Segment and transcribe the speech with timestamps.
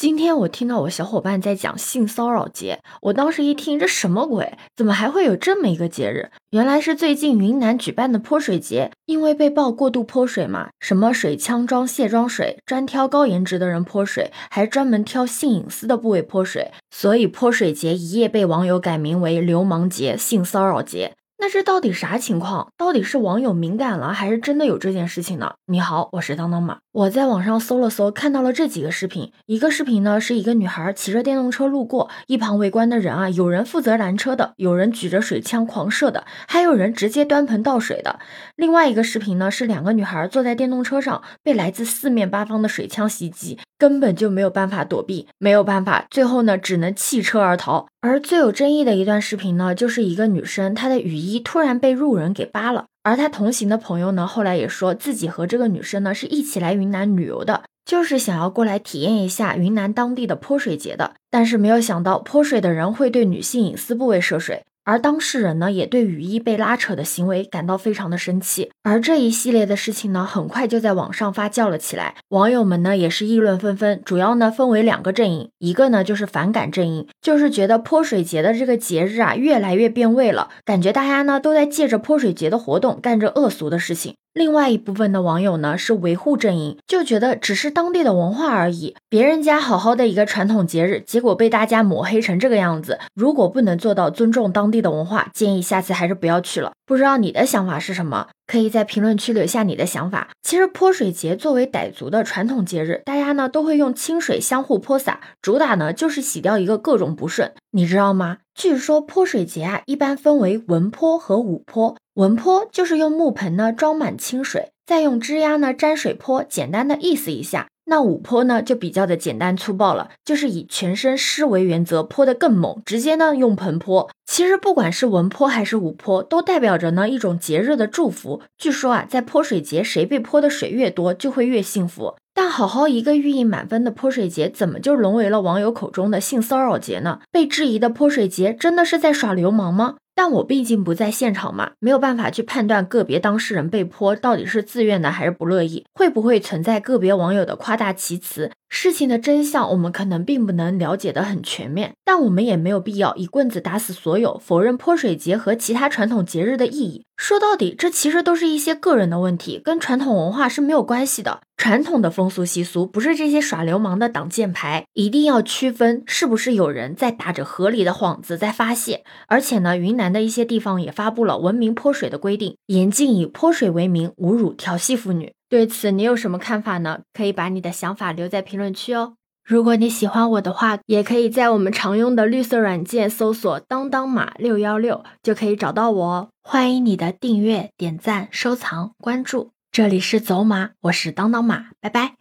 [0.00, 4.54] 今天我听到我小伙伴在讲性骚扰节，我当时一听这什么鬼？
[4.74, 6.30] 怎么还会有这么一个节日？
[6.52, 21.12] 原来是最近云南举办的泼水节，因为被曝过度泼水嘛，什么水枪装卸妆水，专挑高颜值的人泼水，还专门挑性隐私的部位泼水，所以泼水节一夜被网友改名为流氓节、性骚扰节。
[21.42, 22.68] 那这到底啥情况？
[22.76, 25.54] 到底是网友敏感了，还是真的有这件事情呢？
[25.66, 26.78] 你好，我是当当马。
[26.92, 29.30] 我在网上搜了搜，看到了这几个视频。
[29.46, 38.18] 一个视频呢，是一个女孩骑着电动车路过，一旁围观的人啊，有人负责拦车的，有人举着水枪狂射的，还有人直接端盆倒水的。
[38.56, 47.86] 另外一个视频呢，是两个女孩坐在电动车上，被来自四面八方的水枪袭击，根本就没有办法躲避，没有办法，最后呢，只能弃车而逃。
[48.00, 64.64] 而最有争议的一段视频呢，就是一个女生，她的雨衣突然被路人给扒了，而他同行的朋友呢，后来也说自己和这个女生呢是一起来云南旅游的，就是想要过来体验一下云南当地的泼水节的，但是没有想到泼水的人会对女性隐私部位涉水。
[64.90, 68.72] 而当事人呢，也对雨衣被拉扯的行为感到非常的生气。
[68.82, 72.16] 而这一系列的事情呢，很快就在网上发酵了起来。
[72.30, 74.02] 网友们呢，也是议论纷纷。
[74.04, 84.16] 主要呢，分为两个阵营，一个呢就是反感阵营，就是觉得泼水节的这个节日啊，越来越变味了，感觉大家呢都在借着泼水节的活动干着恶俗的事情。
[84.32, 93.00] 另外一部分的网友呢是维护阵营，就觉得只是当地的文化而已，别人家好好的一个传统节日，结果被大家抹黑成这个样子。
[93.14, 96.70] 如果不能做到尊重当地的文化，建议下次还是不要去了。
[96.86, 98.28] 不知道你的想法是什么？
[98.50, 100.30] 可以在评论区留下你的想法。
[100.42, 107.52] 其实泼水节作为傣族的传统节日，大家呢都会用清水相互泼洒，主打呢就是洗掉一个各种不顺。
[107.70, 108.38] 你知道吗？
[108.52, 111.96] 据说泼水节啊，一般分为文泼和武泼。
[112.14, 117.68] 文泼就是用木盆呢装满清水，再用枝丫呢沾水泼，简单的意思一下。
[117.86, 124.08] 那武泼呢就比较的简单粗暴了，就是以全身湿为原则，泼得更猛，直接呢用盆泼。
[124.26, 128.42] 其实不管是文泼还是武泼，都代表着呢一种节日的祝福。
[128.56, 132.14] 据说啊，在泼水节，谁被泼的水越多，就会越幸福。
[132.32, 137.20] 但好好一个寓意满分的泼水节，怎么就沦为了网友口中的性骚扰节呢？
[137.32, 139.96] 被质疑的泼水节，真的是在耍流氓吗？
[140.20, 148.50] 但我毕竟不在现场嘛，没有办法去判断个别当事人被泼到底是自愿的还是不乐意，会不会存在个别网友的夸大其词？
[148.68, 157.06] 事情的真相我们可能并不能了解得很全面，但我们也没有必要一棍子打死所有，否认泼水节和其他传统节日的意义。
[157.16, 161.40] 说到底，这其实都是一些个人的问题，跟传统文化是没有关系的。
[161.60, 169.04] 传统的风俗习俗不是这些耍流氓的挡箭牌，一定要区分是不是有人在打着合理的幌子在发泄。
[169.26, 175.34] 而且呢，云南的一些地方也发布了文明泼水的规定，严禁以泼水为名侮辱调戏妇女。
[175.50, 177.00] 对此你有什么看法呢？
[177.12, 179.16] 可以把你的想法留在评论区哦。
[179.44, 186.28] 如果你喜欢我的话，也可以在我们常用的绿色软件搜索“当当马六幺六”就可以找到我哦。
[186.42, 189.50] 欢迎你的订阅、点赞、收藏、关注。
[189.72, 192.16] 这里是走马，我是当当马，拜拜。